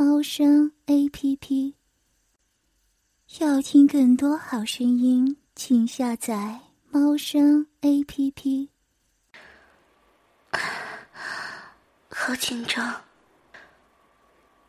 [0.00, 1.74] 猫声 A P P。
[3.40, 6.60] 要听更多好声音，请下载
[6.92, 8.70] 猫声 A P P。
[12.10, 12.94] 好紧张。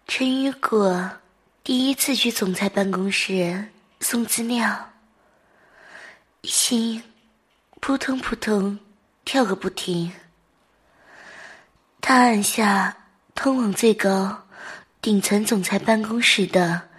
[0.07, 1.11] 陈雨果
[1.63, 3.67] 第一次去总裁办公室
[3.99, 4.89] 送资料，
[6.41, 7.03] 心
[7.79, 8.79] 扑通扑通
[9.23, 10.11] 跳个不停。
[12.01, 12.97] 他按下
[13.35, 14.47] 通往最高
[15.01, 16.89] 顶层总裁办公室的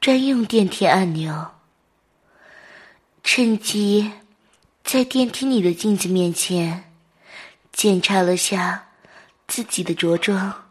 [0.00, 1.52] 专用电梯按钮，
[3.22, 4.10] 趁机
[4.82, 6.90] 在电梯里的镜子面前
[7.70, 8.88] 检查了下
[9.46, 10.70] 自己的着装。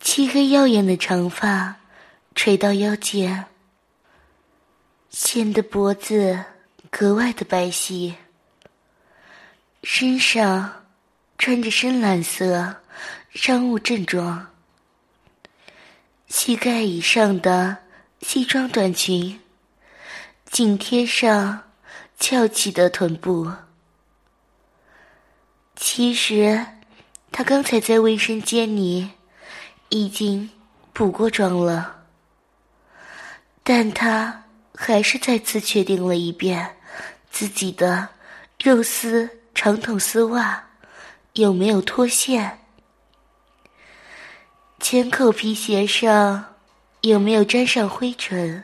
[0.00, 1.76] 漆黑耀眼的长发
[2.34, 3.46] 垂到腰间，
[5.10, 6.44] 显得脖子
[6.90, 8.14] 格外的白皙。
[9.84, 10.84] 身上
[11.38, 12.82] 穿着深蓝色
[13.30, 14.46] 商务正装，
[16.28, 17.76] 膝盖以上的
[18.20, 19.40] 西装短裙
[20.50, 21.62] 紧贴上
[22.18, 23.52] 翘起的臀部。
[25.74, 26.66] 其实，
[27.30, 29.10] 他刚才在卫生间里
[29.88, 30.50] 已经
[30.92, 32.04] 补过妆了，
[33.62, 36.76] 但他还是再次确定了一遍
[37.30, 38.08] 自己的
[38.62, 39.28] 肉丝。
[39.58, 40.62] 长筒丝袜
[41.32, 42.58] 有没有脱线？
[44.78, 46.54] 前口皮鞋上
[47.00, 48.62] 有没有沾上灰尘？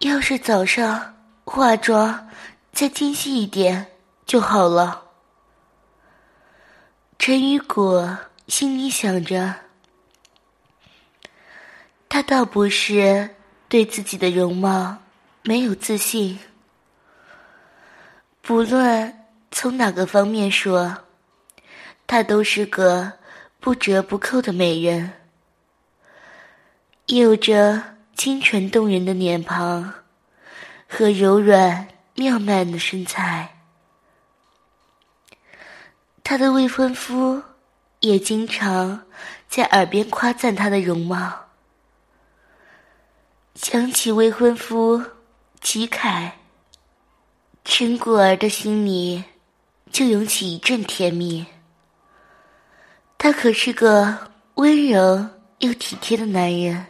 [0.00, 2.28] 要是早上化妆
[2.72, 3.86] 再精细一点
[4.26, 5.04] 就好了。
[7.18, 8.18] 陈雨果
[8.48, 9.54] 心里想着，
[12.08, 13.36] 他倒不是
[13.68, 14.98] 对自己的容貌
[15.42, 16.38] 没有自信。
[18.42, 21.04] 不论从哪个方面说，
[22.06, 23.12] 他都是个
[23.60, 25.12] 不折不扣的美人，
[27.06, 29.92] 有着清纯动人的脸庞
[30.88, 33.58] 和柔软妙曼的身材。
[36.24, 37.42] 她的未婚夫
[38.00, 39.02] 也经常
[39.46, 41.46] 在耳边夸赞她的容貌。
[43.56, 45.04] 想起未婚夫
[45.60, 46.38] 齐凯。
[47.62, 49.22] 陈果儿的心里
[49.92, 51.44] 就涌起一阵甜蜜。
[53.22, 56.86] 他可是个温柔又体贴的男人。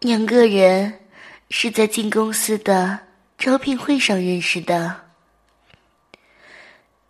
[0.00, 1.06] 两个人
[1.50, 2.98] 是在进公司的
[3.38, 5.02] 招聘会上认识的，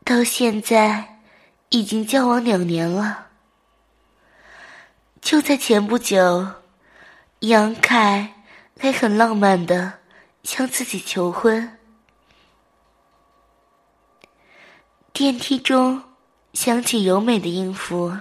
[0.04, 1.20] 到现在
[1.70, 3.28] 已经交往两年了。
[5.22, 6.46] 就在前不久，
[7.38, 8.34] 杨凯
[8.78, 9.94] 还很浪漫的。
[10.44, 11.78] 向自己求婚。
[15.12, 16.02] 电梯中
[16.60, 18.12] 响起柔美的音符，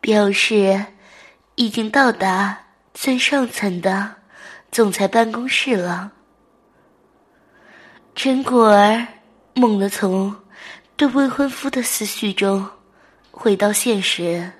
[0.00, 0.86] 表示
[1.56, 2.56] 已经到达
[2.94, 4.14] 最上层的
[4.70, 6.12] 总裁办公室了。
[8.14, 9.04] 陈果儿
[9.54, 10.36] 猛地从
[10.96, 12.64] 对未婚夫的思绪中
[13.32, 14.52] 回到现实，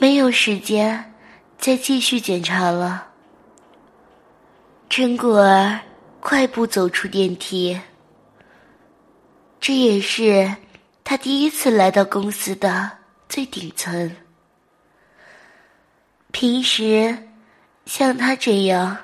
[0.00, 1.14] 没有时间
[1.58, 3.06] 再继续检查了。
[4.88, 5.78] 陈果儿
[6.18, 7.80] 快步走出电梯，
[9.60, 10.56] 这也是
[11.04, 12.90] 他第一次来到公司的
[13.28, 14.16] 最顶层。
[16.32, 17.28] 平时
[17.84, 18.96] 像他这样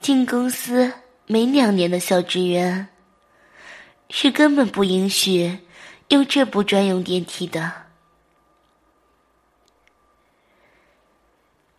[0.00, 0.92] 进公司
[1.26, 2.88] 没两年的小职员，
[4.08, 5.58] 是根本不允许
[6.08, 7.72] 用这部专用电梯的。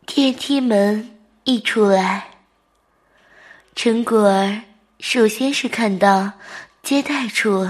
[0.06, 2.26] 电梯门一出来。
[3.76, 4.62] 陈果儿
[5.00, 6.34] 首先是看到
[6.84, 7.70] 接待处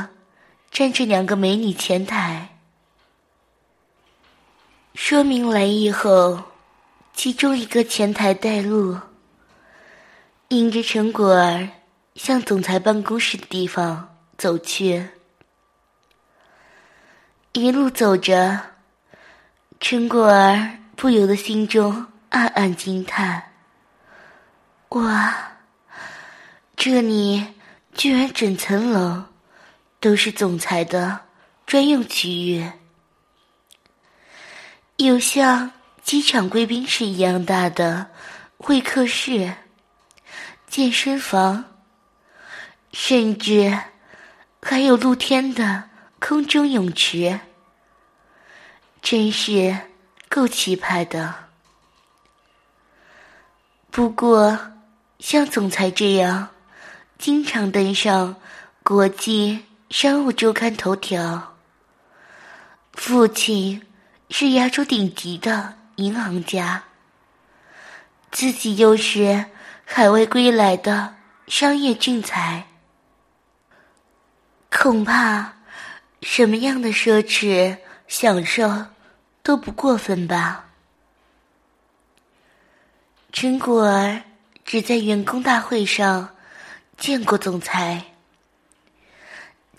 [0.72, 2.58] 站着两个美女前台，
[4.94, 6.44] 说明来意后，
[7.14, 8.98] 其中一个前台带路，
[10.50, 11.68] 引着陈果儿
[12.16, 15.10] 向总裁办公室的地方走去。
[17.54, 18.60] 一路走着，
[19.80, 23.52] 陈果儿不由得心中暗暗惊叹
[24.90, 25.36] ：“哇！”
[26.78, 27.46] 这里
[27.94, 29.26] 居然整层楼
[30.00, 31.20] 都是总裁的
[31.66, 32.72] 专用区域，
[34.98, 35.72] 有像
[36.04, 38.08] 机场贵宾室一样大的
[38.58, 39.54] 会客室、
[40.68, 41.66] 健身房，
[42.92, 43.78] 甚至
[44.62, 47.40] 还有露天的空中泳池，
[49.02, 49.78] 真是
[50.28, 51.36] 够气派的。
[53.92, 54.58] 不过，
[55.20, 56.50] 像总裁这样
[57.18, 58.36] 经常登上
[58.84, 61.56] 国际商务周刊头条。
[62.94, 63.88] 父亲
[64.30, 66.84] 是亚洲顶级的银行家，
[68.32, 69.48] 自己又是
[69.86, 71.16] 海外归来的
[71.48, 72.68] 商业俊才，
[74.70, 75.56] 恐怕
[76.22, 78.86] 什么样的奢侈享受
[79.42, 80.66] 都不过分吧。
[83.32, 84.22] 陈果儿
[84.64, 86.36] 只在员工大会上
[86.96, 88.06] 见过总裁，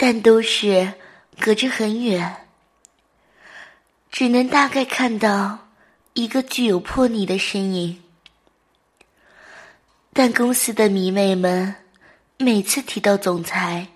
[0.03, 0.95] 但都是
[1.39, 2.47] 隔着很远。
[4.11, 5.69] 只能大概看到
[6.15, 8.03] 一个具有魄力的身影，
[10.15, 11.75] 但公司的迷妹们
[12.39, 13.89] 每次提到总裁，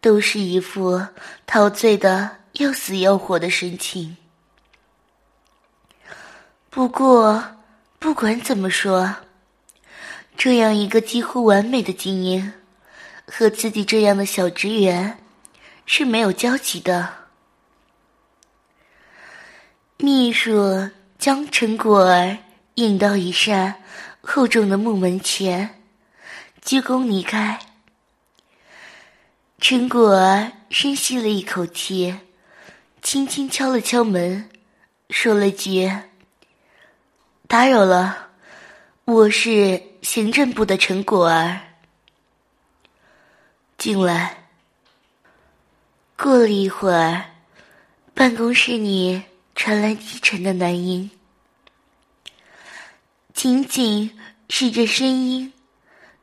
[0.00, 1.04] 都是一副
[1.44, 4.16] 陶醉的要死要活的神情。
[6.70, 7.56] 不过，
[7.98, 9.16] 不管怎么说，
[10.36, 12.52] 这样一个几乎完美的精英，
[13.26, 15.18] 和自己这样的小职员
[15.84, 17.12] 是没有交集的。
[19.98, 22.38] 秘书将陈果儿
[22.74, 23.82] 引到一扇
[24.20, 25.82] 厚重的木门前，
[26.62, 27.58] 鞠躬离开。
[29.58, 32.14] 陈果儿深吸了一口气，
[33.00, 34.48] 轻轻敲了敲门，
[35.08, 35.90] 说了句
[37.48, 38.28] ：“打扰了，
[39.06, 41.60] 我是行政部的陈果儿。”
[43.86, 44.48] 进来。
[46.16, 47.26] 过了一会儿，
[48.14, 49.22] 办公室里。
[49.54, 51.10] 传来低沉的男音，
[53.32, 54.18] 仅仅
[54.50, 55.52] 是这声音，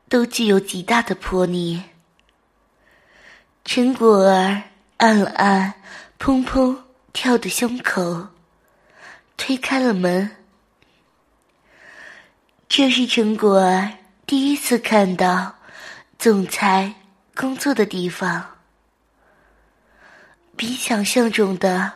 [0.08, 1.82] 都具有极大的魄力。
[3.66, 4.62] 陈果儿
[4.98, 5.74] 按了按
[6.20, 6.78] 砰砰
[7.12, 8.28] 跳的胸口，
[9.36, 10.30] 推开了门。
[12.68, 13.94] 这是陈果儿
[14.28, 15.56] 第一次看到
[16.20, 16.94] 总裁
[17.36, 18.58] 工作的地方，
[20.56, 21.94] 比想象中的。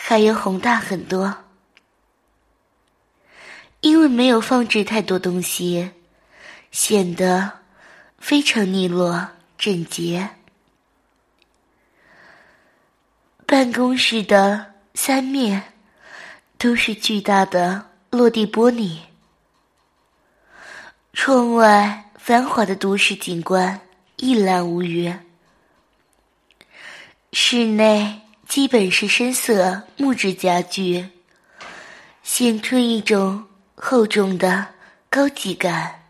[0.00, 1.38] 还要宏大很多，
[3.80, 5.90] 因为没有放置太多东西，
[6.70, 7.50] 显得
[8.16, 10.30] 非常利落整洁。
[13.44, 15.74] 办公室的三面
[16.56, 19.00] 都是巨大的落地玻璃，
[21.12, 23.80] 窗外繁华的都市景观
[24.18, 25.12] 一览无余，
[27.32, 28.20] 室内。
[28.48, 31.06] 基本是深色木质家具，
[32.22, 33.44] 显出一种
[33.74, 34.66] 厚重的
[35.10, 36.00] 高级感。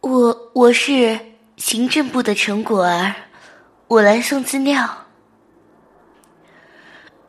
[0.00, 1.20] 我我是
[1.58, 3.14] 行政部的陈果儿，
[3.86, 5.04] 我来送资料。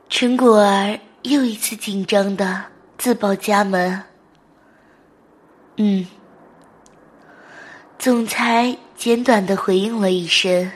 [0.07, 2.63] 陈果儿又一次紧张的
[2.97, 4.01] 自报家门。
[5.75, 6.07] 嗯，
[7.99, 10.71] 总裁简短的回应了一声。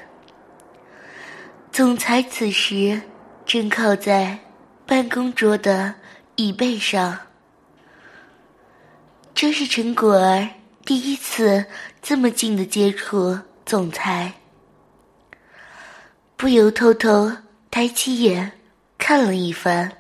[1.72, 3.02] 总裁此时
[3.48, 4.38] 正靠在
[4.86, 5.96] 办公桌的
[6.36, 7.18] 椅背上，
[9.34, 10.48] 这是陈果儿
[10.86, 11.66] 第一次
[12.00, 14.32] 这么近的接触总裁，
[16.38, 17.32] 不由偷偷
[17.72, 18.52] 抬起眼
[19.00, 19.92] 看了一番。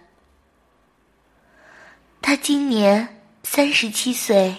[2.21, 4.55] 他今年三十七岁，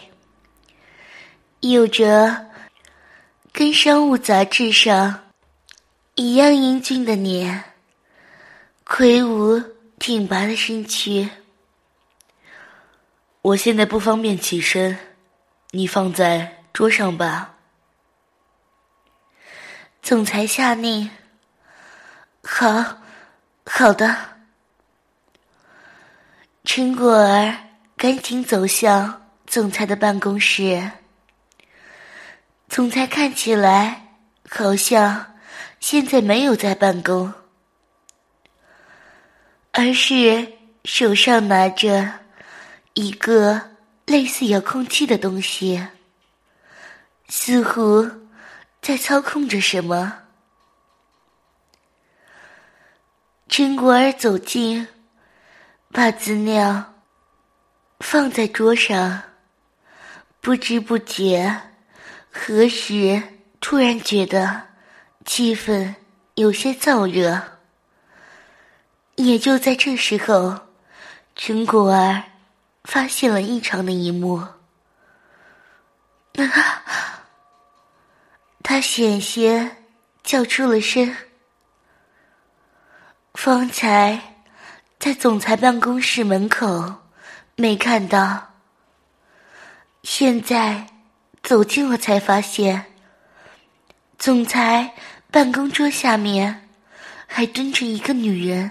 [1.60, 2.46] 有着
[3.52, 5.20] 跟商务杂志上。
[6.14, 7.64] 一样英俊的脸，
[8.84, 9.62] 魁梧
[9.98, 11.28] 挺拔的身躯。
[13.40, 14.98] 我现在不方便起身，
[15.70, 17.54] 你放在桌上吧。
[20.02, 21.10] 总裁下令。
[22.42, 22.98] 好，
[23.64, 24.14] 好的。
[26.64, 27.56] 陈果儿
[27.96, 30.90] 赶紧走向总裁的办公室。
[32.74, 34.16] 总裁看起来
[34.48, 35.26] 好像。
[35.78, 37.34] 现在没有在办公，
[39.72, 40.52] 而是
[40.84, 42.20] 手上拿着
[42.94, 43.60] 一个
[44.06, 45.88] 类似遥控器的东西，
[47.28, 48.08] 似乎
[48.80, 50.20] 在操控着什么。
[53.48, 54.86] 陈果儿走近，
[55.90, 56.94] 把资料
[57.98, 59.20] 放在桌上，
[60.40, 61.60] 不知不觉，
[62.32, 63.22] 何时
[63.60, 64.72] 突然觉得。
[65.24, 65.94] 气氛
[66.34, 67.40] 有些燥热。
[69.14, 70.66] 也就在这时候，
[71.36, 72.24] 陈果儿
[72.82, 74.34] 发现了异常的一幕。
[74.34, 74.56] 啊！
[78.64, 79.76] 他险些
[80.24, 81.16] 叫出了声。
[83.34, 84.34] 方才
[84.98, 86.96] 在总裁办公室门口
[87.54, 88.54] 没看到，
[90.02, 90.88] 现在
[91.42, 92.86] 走近了才发现，
[94.18, 94.94] 总裁
[95.30, 96.68] 办公桌下面
[97.26, 98.70] 还蹲着一个女人。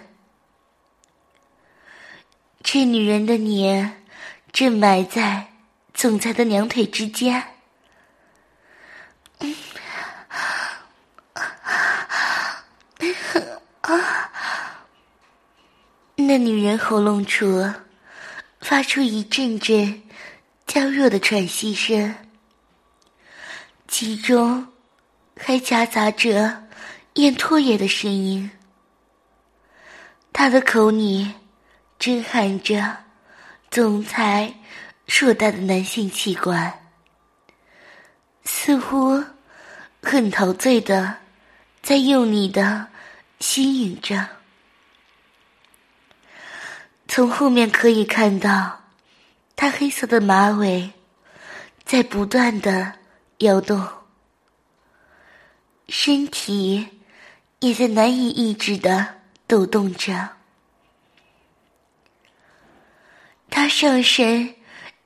[2.63, 4.03] 这女人的脸
[4.51, 5.47] 正埋在
[5.93, 7.43] 总裁的两腿之间。
[16.15, 17.73] 那女人喉咙处
[18.61, 20.03] 发出一阵阵
[20.65, 22.15] 娇弱的喘息声，
[23.91, 24.65] 其中
[25.38, 26.63] 还夹杂着
[27.15, 28.50] 咽唾液的声音。
[30.31, 31.33] 他的口里
[32.00, 33.00] 正含着
[33.69, 34.55] 总裁
[35.07, 36.88] 硕大的男性器官，
[38.45, 39.21] 似乎
[40.01, 41.17] 很陶醉的
[41.81, 42.88] 在用力的
[43.41, 44.25] 吸引着。
[47.10, 48.86] 从后面可以看到，
[49.57, 50.93] 他黑色的马尾
[51.83, 52.93] 在不断的
[53.41, 53.88] 摇动，
[55.88, 56.88] 身体
[57.60, 60.29] 也在难以抑制的抖动着。
[63.50, 64.55] 他上身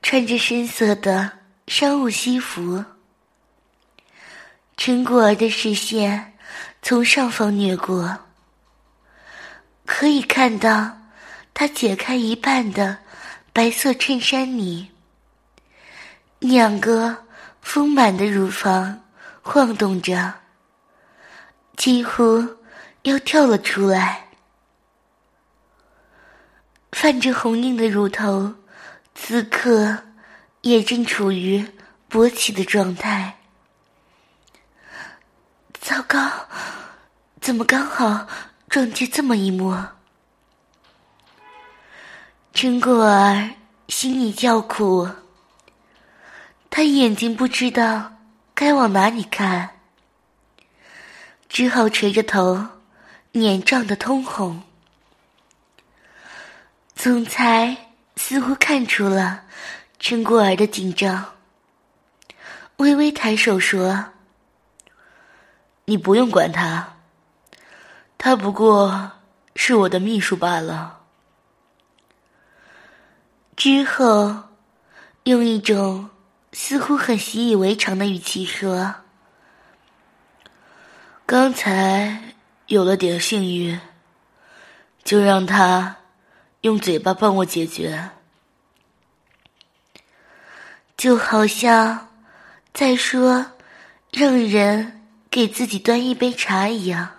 [0.02, 2.84] 穿着深色的商务西服，
[4.76, 6.34] 陈果儿的视线
[6.82, 8.18] 从上方掠过，
[9.84, 10.98] 可以看到。
[11.58, 12.98] 他解开一半的
[13.50, 14.90] 白色衬衫里，
[16.38, 17.24] 两个
[17.66, 19.02] 丰满的乳房
[19.42, 20.34] 晃动着，
[21.76, 22.56] 几乎
[23.02, 24.28] 要跳了出来。
[26.92, 28.54] 泛着红印的乳头，
[29.16, 29.98] 此刻
[30.60, 31.66] 也正处于
[32.08, 33.36] 勃起的状态。
[35.80, 36.46] 糟糕，
[37.40, 38.28] 怎么刚好
[38.68, 39.76] 撞见这么一幕？
[42.54, 43.50] 陈果儿
[43.88, 45.10] 心里叫苦，
[46.70, 48.12] 他眼睛不知道
[48.54, 49.70] 该往哪里看，
[51.48, 52.66] 只好垂着头，
[53.32, 54.62] 脸涨得通红。
[56.94, 59.44] 总裁似乎看出了
[59.98, 61.34] 陈果儿的紧张，
[62.76, 64.06] 微微抬手说
[65.86, 66.96] ：“你不用管他，
[68.18, 69.12] 他不过
[69.54, 71.00] 是我的秘书罢了。”
[73.56, 74.44] 之后，
[75.24, 76.10] 用一种
[76.58, 78.94] 似乎很习以为常的语气说
[81.26, 82.32] ：“刚才
[82.66, 83.78] 有了点性欲，
[85.04, 85.96] 就让他
[86.62, 88.08] 用嘴巴帮我解决，
[90.96, 92.08] 就好像
[92.72, 93.52] 在说
[94.10, 97.10] 让人给自己端一杯茶一样。”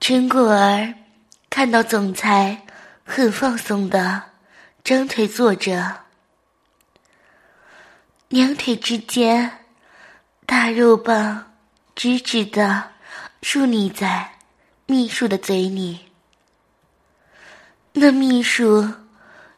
[0.00, 0.94] 陈果儿
[1.48, 2.66] 看到总裁。
[3.04, 4.22] 很放松的，
[4.84, 6.01] 张腿坐着，
[8.32, 9.58] 两腿之间，
[10.46, 11.52] 大肉棒
[11.94, 12.92] 直直的
[13.42, 14.38] 竖立在
[14.86, 16.08] 秘书的嘴里。
[17.92, 18.90] 那秘书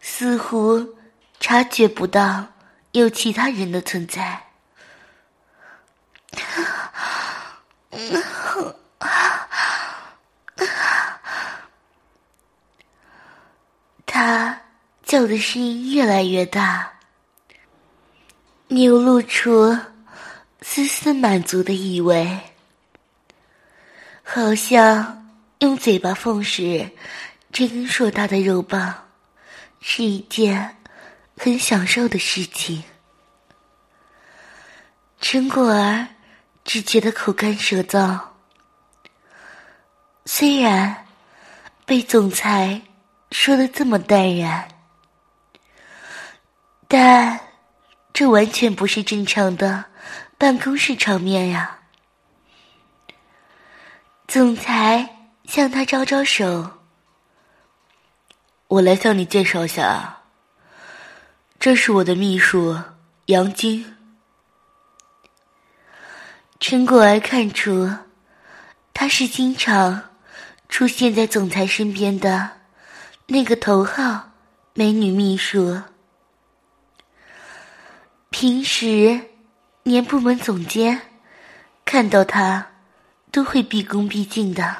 [0.01, 0.97] 似乎
[1.39, 2.49] 察觉不到
[2.91, 4.43] 有其他人的存在。
[14.05, 14.63] 他
[15.05, 16.94] 叫的声音越来越大，
[18.69, 19.79] 流露出
[20.61, 22.41] 丝丝满足的意味，
[24.23, 26.91] 好像用嘴巴奉食
[27.53, 29.07] 这根硕大的肉棒
[29.81, 30.77] 是一件
[31.37, 32.83] 很享受的事情。
[35.21, 36.07] 陈果儿
[36.65, 38.19] 只觉得口干舌燥，
[40.25, 41.07] 虽然
[41.85, 42.83] 被总裁。
[43.31, 44.69] 说的这么淡然，
[46.87, 47.41] 但
[48.15, 49.87] 这完全不是正常的
[50.39, 51.81] 办公室场面呀。
[54.29, 56.79] 总裁向他招招手
[58.69, 60.23] ：“我来向你介绍一下，
[61.59, 62.81] 这是我的秘书
[63.27, 63.97] 杨晶。”
[66.61, 67.91] 陈果儿看出，
[68.95, 70.11] 他是经常
[70.69, 72.53] 出现在总裁身边的。
[73.27, 74.31] 那个头号
[74.75, 75.83] 美女秘书，
[78.37, 79.21] 平时
[79.85, 81.01] 连部门总监
[81.85, 82.67] 看到他
[83.31, 84.75] 都会毕恭毕敬的。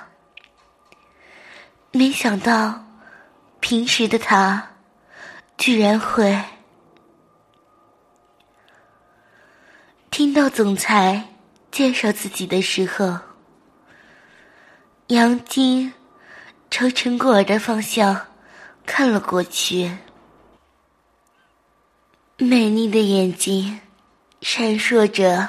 [1.93, 2.85] 没想到，
[3.61, 4.71] 平时的他
[5.57, 6.37] 居然会
[10.11, 11.29] 听到总裁
[11.71, 13.21] 介绍自己的时候，
[15.07, 15.93] 杨晶
[16.73, 18.21] 朝陈果儿的方向
[18.85, 19.97] 看了过去，
[22.37, 23.79] 美丽的眼睛
[24.43, 25.49] 闪烁着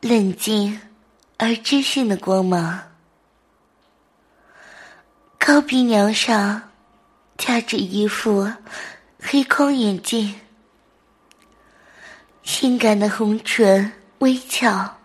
[0.00, 0.80] 冷静
[1.36, 2.80] 而知性的光芒。
[5.36, 6.70] 高鼻梁上
[7.36, 8.52] 架着一副
[9.18, 10.36] 黑框眼镜，
[12.44, 14.98] 性感的红唇微翘，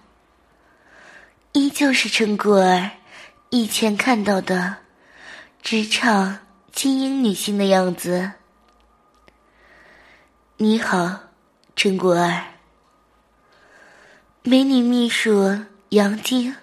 [1.53, 2.91] 依旧是陈果儿
[3.49, 4.75] 以前看到的
[5.63, 6.37] 职场
[6.71, 8.33] 精英女性的样子。
[10.59, 11.19] 你好，
[11.75, 12.41] 陈果儿。
[14.41, 16.55] 美女秘书杨晶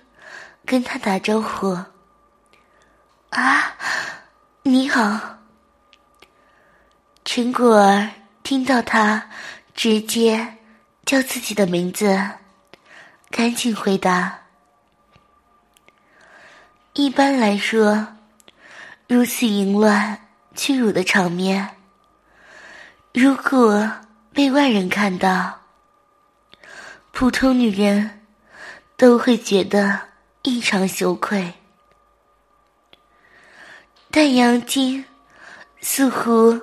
[0.66, 1.78] 跟他打招呼。
[3.30, 3.76] 啊，
[4.64, 5.38] 你好。
[7.24, 8.10] 陈果儿
[8.42, 9.30] 听到他
[9.74, 10.56] 直接
[11.06, 12.20] 叫自己的名字，
[13.30, 14.40] 赶紧回答。
[16.94, 18.08] 一般来说，
[19.06, 20.18] 如此淫乱
[20.56, 21.76] 屈辱的场面，
[23.14, 23.88] 如果
[24.32, 25.60] 被外人看到，
[27.12, 28.22] 普通女人
[28.96, 30.00] 都会觉得
[30.42, 31.54] 异常羞愧。
[34.10, 35.04] 但杨晶
[35.80, 36.60] 似乎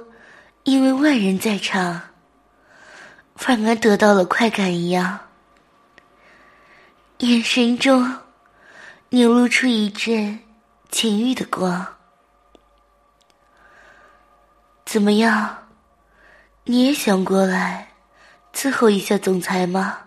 [0.63, 2.01] 因为外人在场，
[3.37, 5.21] 反而得到了快感一样，
[7.19, 8.17] 眼神中
[9.07, 10.37] 流露出一阵
[10.89, 11.95] 情欲的光。
[14.83, 15.60] 怎么样，
[16.63, 17.89] 你也想过来
[18.53, 19.99] 伺候一下总裁吗？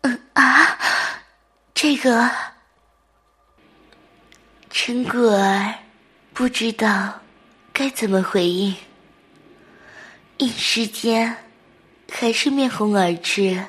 [0.00, 0.78] 嗯啊，
[1.74, 2.30] 这个。
[4.70, 5.74] 陈果儿
[6.32, 7.20] 不知道
[7.72, 8.74] 该怎么回应，
[10.36, 11.36] 一时间
[12.10, 13.64] 还是面红耳赤。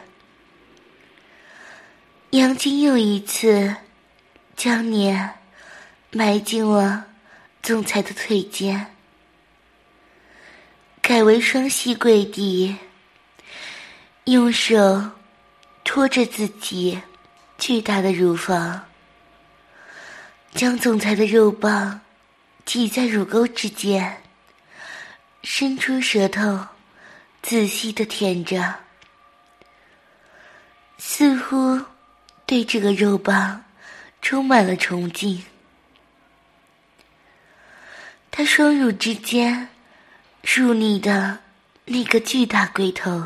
[2.31, 3.75] 杨晶又一次
[4.55, 5.15] 将你
[6.11, 7.05] 埋进了
[7.61, 8.94] 总裁的腿间，
[11.07, 12.75] 改为双膝跪地，
[14.23, 15.11] 用手
[15.83, 16.99] 托着自己
[17.59, 18.83] 巨大的乳房。
[20.55, 22.01] 将总裁的肉棒
[22.65, 24.23] 挤在乳沟之间，
[25.43, 26.65] 伸出舌头，
[27.43, 28.73] 仔细的舔着，
[30.97, 31.79] 似乎
[32.47, 33.63] 对这个肉棒
[34.23, 35.45] 充满了崇敬。
[38.31, 39.69] 他双乳之间
[40.45, 41.39] 入你的
[41.85, 43.23] 那个巨大龟头，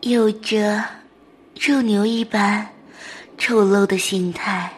[0.00, 0.84] 有着
[1.58, 2.68] 肉牛一般。
[3.40, 4.72] 丑陋的形态，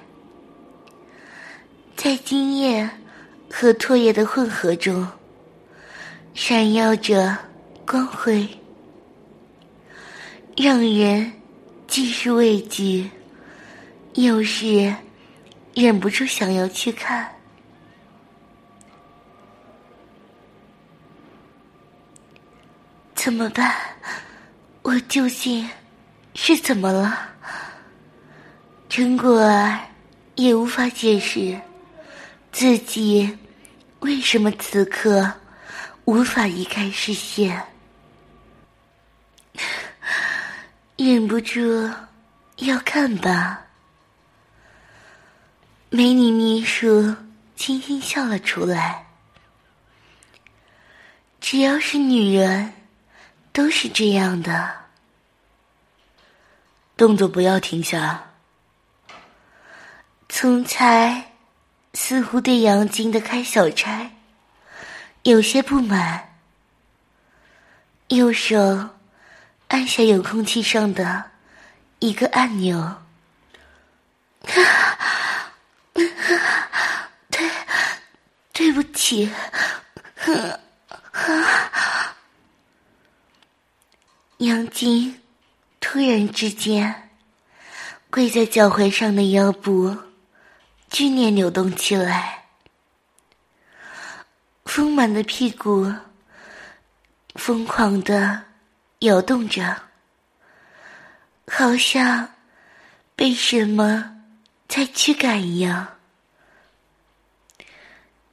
[1.96, 2.90] 在精液
[3.50, 5.08] 和唾液的混合中，
[6.34, 7.38] 闪耀着
[7.86, 8.46] 光辉，
[10.58, 11.32] 让人
[11.88, 13.08] 既是畏惧，
[14.12, 14.94] 又是
[15.72, 17.39] 忍不住想要去看。
[23.22, 23.76] 怎么办？
[24.80, 25.68] 我究竟
[26.34, 27.28] 是怎么了？
[28.88, 29.78] 陈果儿
[30.36, 31.60] 也无法解释
[32.50, 33.38] 自己
[33.98, 35.30] 为什么此刻
[36.06, 37.62] 无法移开视线，
[40.96, 41.60] 忍不住
[42.56, 43.66] 要看吧。
[45.90, 47.14] 美女秘书
[47.54, 49.04] 轻轻笑了出来。
[51.38, 52.72] 只要是女人，
[53.52, 54.80] 都是这样的。
[56.96, 58.30] 动作不要停下。
[60.28, 61.32] 总裁
[61.94, 64.12] 似乎对杨晶的开小差
[65.22, 66.36] 有些不满，
[68.08, 68.90] 右手
[69.68, 71.30] 按下遥控器上的
[71.98, 73.02] 一个按钮。
[77.30, 77.50] 对，
[78.52, 79.30] 对不起。
[84.70, 85.20] 杨晶
[85.80, 87.10] 突然之间
[88.08, 89.96] 跪在脚踝上的腰部。
[90.88, 92.46] 剧烈扭动起来，
[94.64, 95.92] 丰满的屁股
[97.34, 98.44] 疯狂的
[99.00, 99.82] 摇动着，
[101.48, 102.34] 好像
[103.16, 104.22] 被什么
[104.68, 105.96] 在驱赶一样。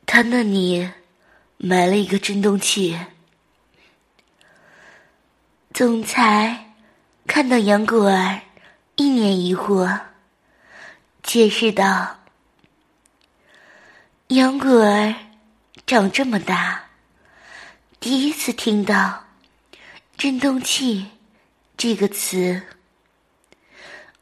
[0.06, 0.90] 他那里
[1.58, 2.98] 埋了一个震动器。
[5.78, 6.74] 总裁
[7.28, 8.42] 看到杨果儿
[8.96, 10.00] 一脸疑惑，
[11.22, 12.18] 解释道
[14.30, 15.14] ：“杨果儿
[15.86, 16.86] 长这么大，
[18.00, 19.26] 第一次听到
[20.18, 21.12] ‘震动器’
[21.78, 22.60] 这个词，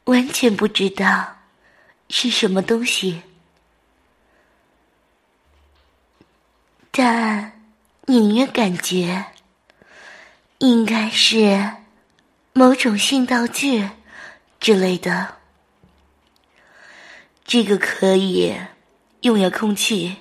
[0.04, 1.38] 完全不知道
[2.10, 3.22] 是什么东西。”
[6.92, 7.62] 但
[8.08, 9.24] 隐约感觉，
[10.58, 11.72] 应该是
[12.52, 13.90] 某种性道具
[14.58, 15.36] 之类的。
[17.44, 18.54] 这个可以
[19.20, 20.16] 用遥控器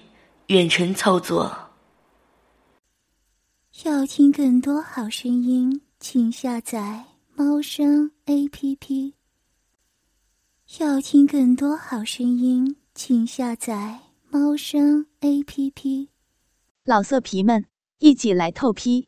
[0.48, 1.70] 远程操作。
[3.84, 9.14] 要听更多好声音，请下载猫声 A P P。
[10.80, 16.10] 要听更多好声音，请下载猫声 A P P。
[16.84, 17.66] 老色皮们，
[18.00, 19.08] 一起来透批！